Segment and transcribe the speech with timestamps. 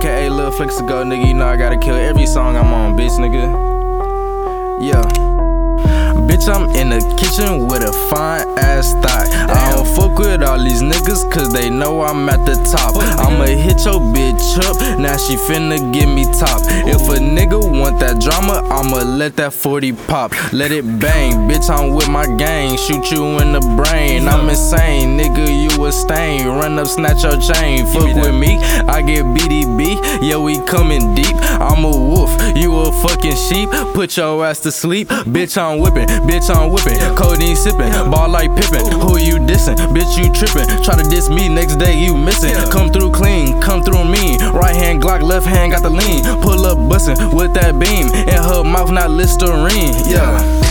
[0.00, 1.26] aka Lil Flicks to go, nigga.
[1.26, 3.46] You know I gotta kill every song I'm on, bitch, nigga.
[4.80, 5.02] Yeah.
[6.26, 9.26] Bitch, I'm in the kitchen with a fine ass thigh.
[9.52, 12.94] I don't fuck with all these niggas cause they know I'm at the top.
[13.18, 16.60] I'ma hit your bitch up, now she finna give me top.
[16.86, 20.32] If a nigga want that drama, I'ma let that 40 pop.
[20.52, 22.76] Let it bang, bitch, I'm with my gang.
[22.78, 25.09] Shoot you in the brain, I'm insane.
[25.90, 26.46] A stain.
[26.46, 27.84] Run up, snatch your chain.
[27.86, 29.98] Fuck with me, I get BDB.
[30.22, 31.34] Yeah, we coming deep.
[31.58, 33.68] I'm a wolf, you a fucking sheep.
[33.92, 35.08] Put your ass to sleep.
[35.08, 36.06] Bitch, I'm whipping.
[36.28, 37.00] Bitch, I'm whipping.
[37.16, 37.90] Codeine sipping.
[38.08, 38.86] Ball like Pippen.
[39.00, 39.74] Who you dissing?
[39.90, 40.68] Bitch, you tripping.
[40.84, 42.54] Try to diss me, next day you missing.
[42.70, 44.38] Come through clean, come through mean.
[44.52, 46.22] Right hand Glock, left hand got the lean.
[46.40, 48.06] Pull up bussin' with that beam.
[48.28, 49.94] In her mouth, not Listerine.
[50.06, 50.69] Yeah.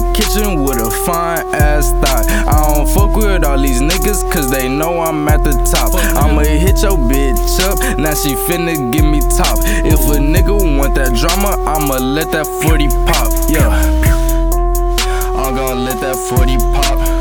[0.00, 2.24] The kitchen with a fine ass thigh.
[2.48, 5.94] I don't fuck with all these niggas cause they know I'm at the top.
[6.16, 9.58] I'ma hit your bitch up, now she finna give me top.
[9.84, 13.30] If a nigga want that drama, I'ma let that 40 pop.
[13.48, 13.68] Yeah.
[15.36, 17.19] I'm gonna let that 40 pop.